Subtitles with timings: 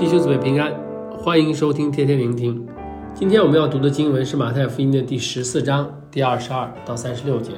[0.00, 0.74] 弟兄姊妹平安，
[1.18, 2.66] 欢迎收听天天聆听。
[3.14, 7.52] 今天我们要读的经文是马太福音的第十四章第二十二到三十六节，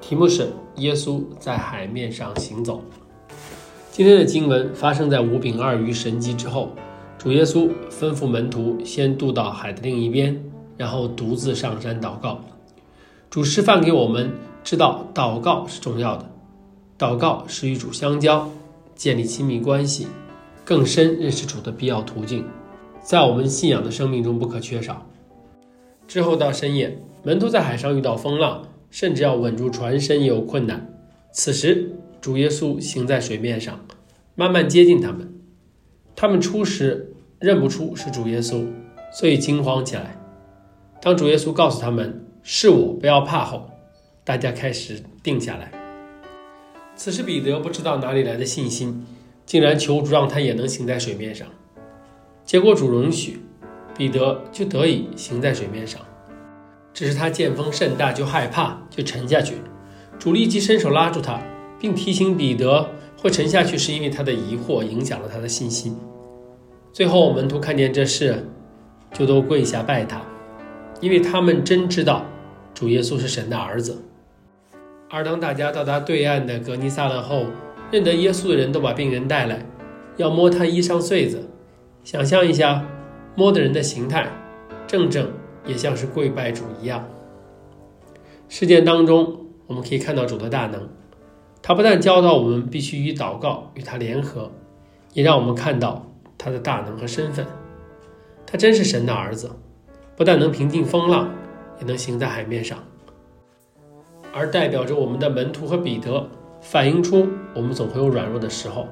[0.00, 2.82] 题目是耶稣在海面上行走。
[3.92, 6.72] 今天的经文发生在五饼二鱼神迹之后，
[7.16, 10.36] 主耶稣吩咐门徒先渡到海的另一边，
[10.76, 12.40] 然后独自上山祷告。
[13.30, 14.28] 主示范给我们
[14.64, 16.28] 知道，祷告是重要的，
[16.98, 18.50] 祷告是与主相交，
[18.96, 20.08] 建立亲密关系。
[20.66, 22.44] 更深认识主的必要途径，
[23.00, 25.06] 在我们信仰的生命中不可缺少。
[26.08, 30.92] 之后到深夜，门徒在海上遇到风浪，甚至要稳住船身也有困难。
[31.30, 33.78] 此时，主耶稣行在水面上，
[34.34, 35.32] 慢慢接近他们。
[36.16, 38.66] 他们初时认不出是主耶稣，
[39.12, 40.20] 所以惊慌起来。
[41.00, 43.70] 当主耶稣告诉他们“是我，不要怕”后，
[44.24, 45.70] 大家开始定下来。
[46.96, 49.06] 此时，彼得不知道哪里来的信心。
[49.46, 51.46] 竟然求主让他也能行在水面上，
[52.44, 53.40] 结果主容许，
[53.96, 56.00] 彼得就得以行在水面上。
[56.92, 59.54] 只是他见风甚大，就害怕，就沉下去。
[60.18, 61.40] 主立即伸手拉住他，
[61.78, 65.96] 并提醒彼得会沉下去，是因为他的疑惑影响了他的信心。
[66.92, 68.44] 最后门徒看见这事，
[69.12, 70.20] 就都跪下拜他，
[71.00, 72.24] 因为他们真知道
[72.74, 74.02] 主耶稣是神的儿子。
[75.08, 77.44] 而当大家到达对岸的格尼撒勒后，
[77.90, 79.64] 认得耶稣的人都把病人带来，
[80.16, 81.48] 要摸他衣裳穗子。
[82.02, 82.84] 想象一下，
[83.34, 84.28] 摸的人的形态，
[84.86, 85.30] 正正
[85.64, 87.08] 也像是跪拜主一样。
[88.48, 90.88] 事件当中，我们可以看到主的大能。
[91.62, 94.50] 他不但教导我们必须与祷告与他联合，
[95.12, 96.06] 也让我们看到
[96.38, 97.44] 他的大能和身份。
[98.46, 99.50] 他真是神的儿子，
[100.16, 101.28] 不但能平静风浪，
[101.80, 102.78] 也能行在海面上。
[104.32, 106.28] 而代表着我们的门徒和彼得。
[106.68, 108.88] 反映出我们总会有软弱的时候，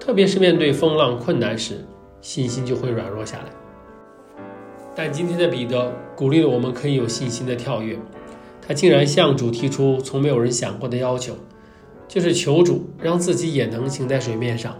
[0.00, 1.84] 特别是面对风浪困难时，
[2.20, 3.44] 信心就会软弱下来。
[4.96, 7.96] 但今天的彼得鼓励了我们可以有信心的跳跃，
[8.60, 11.36] 他竟然向主提出从没有人想过的要求，
[12.08, 14.76] 就是求主让自己也能行在水面上。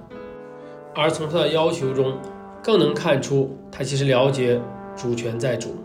[0.92, 2.18] 而从他的要求中，
[2.64, 4.60] 更能看出他其实了解
[4.96, 5.76] 主权在主，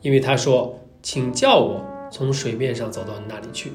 [0.00, 3.72] 因为他说：“请叫我从水面上走到你那里去。”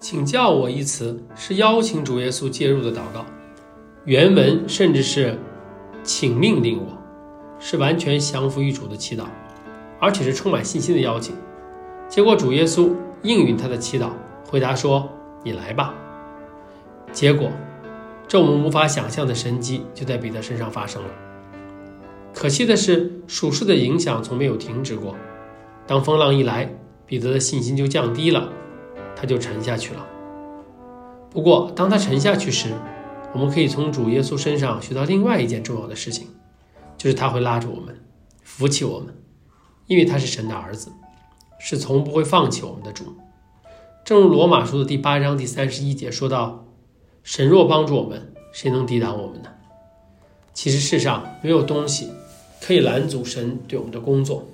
[0.00, 3.24] 请叫我一词是邀请主耶稣介入的祷告，
[4.06, 5.38] 原文甚至是
[6.02, 6.96] 请命令我，
[7.58, 9.24] 是完全降服于主的祈祷，
[10.00, 11.36] 而且是充满信心的邀请。
[12.08, 12.90] 结果主耶稣
[13.22, 14.08] 应允他的祈祷，
[14.48, 15.06] 回答说
[15.44, 15.94] ：“你来吧。”
[17.12, 17.50] 结果，
[18.26, 21.10] 这我们无法想象的神迹就在彼得身上发生了。
[22.32, 25.14] 可惜的是，属世的影响从没有停止过。
[25.86, 26.74] 当风浪一来，
[27.04, 28.50] 彼得的信心就降低了。
[29.20, 30.06] 他就沉下去了。
[31.30, 32.70] 不过，当他沉下去时，
[33.34, 36.28] 我们可以从主耶稣身上学到另外一件重要的事情，
[36.96, 38.00] 就是他会拉着我们，
[38.42, 39.14] 扶起我们，
[39.86, 40.90] 因为他是神的儿子，
[41.58, 43.14] 是从不会放弃我们的主。
[44.04, 46.64] 正如罗马书的第八章第三十一节说到
[47.22, 49.50] ：“神若帮助我们，谁能抵挡我们呢？”
[50.54, 52.10] 其实世上没有东西
[52.60, 54.44] 可以拦阻神对我们的工作，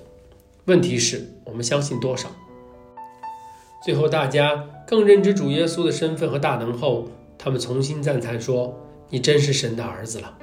[0.67, 2.29] 问题是我们相信多少。
[3.87, 7.07] 最后，大家更认知主耶稣的身份和大能后，
[7.39, 8.77] 他们重新赞叹说
[9.11, 10.37] ：“你真是神的儿子了。”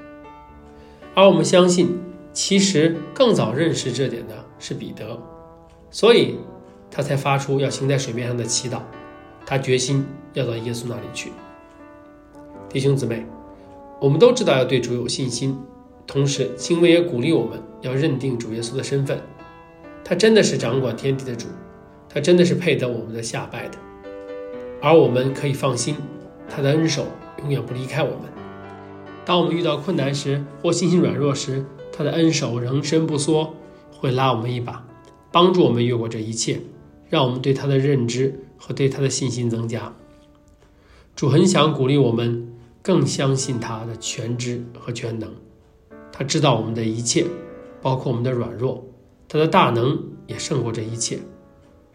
[1.14, 2.00] 而我们相信，
[2.32, 5.20] 其实更早认识这点的是彼得，
[5.92, 6.38] 所以
[6.90, 8.80] 他才发出要行在水面上的祈祷。
[9.46, 11.34] 他决心要到耶稣那里去。
[12.70, 13.26] 弟兄姊妹，
[14.00, 15.60] 我们都知道要对主有信心，
[16.08, 19.20] 同时经文也鼓励我们要认定主耶稣的身份，
[20.02, 21.48] 他真的是掌管天地的主。
[22.14, 23.78] 他真的是配得我们的下拜的，
[24.80, 25.96] 而我们可以放心，
[26.48, 27.08] 他的恩手
[27.40, 28.32] 永远不离开我们。
[29.26, 33.56] 当我们遇到困难时或信心软弱时，他的恩手仍伸不缩，
[33.92, 34.86] 会拉我们一把，
[35.32, 36.60] 帮助我们越过这一切，
[37.10, 39.96] 让我们对他的认知和对他的信心增加。
[41.16, 42.48] 主很想鼓励我们
[42.84, 45.32] 更相信他的全知和全能，
[46.12, 47.26] 他知道我们的一切，
[47.82, 48.86] 包括我们的软弱，
[49.28, 49.98] 他的大能
[50.28, 51.18] 也胜过这一切。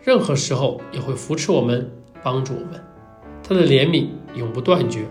[0.09, 1.87] 任何时候也会扶持我们，
[2.23, 2.83] 帮助我们，
[3.47, 5.05] 他的怜悯永不断绝，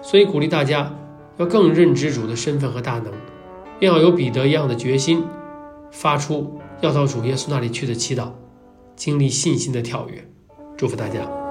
[0.00, 0.94] 所以鼓励大家
[1.38, 3.12] 要更认知主的身份和大能，
[3.80, 5.24] 并要有彼得一样的决心，
[5.90, 8.28] 发出要到主耶稣那里去的祈祷，
[8.94, 10.24] 经历信心的跳跃。
[10.76, 11.47] 祝福大家。